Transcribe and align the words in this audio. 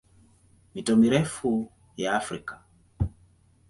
Mito 0.73 0.93
mirefu 1.01 1.71
ya 1.97 2.09
Afrika 2.19 2.53